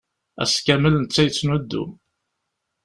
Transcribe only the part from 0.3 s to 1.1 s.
Ass kamel